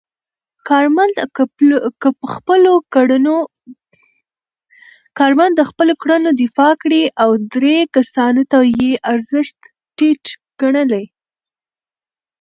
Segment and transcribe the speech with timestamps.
[0.67, 1.09] کارمل
[5.59, 9.57] د خپلو کړنو دفاع کړې او درې کسانو ته یې ارزښت
[9.97, 10.23] ټیټ
[10.61, 11.05] ګڼلی.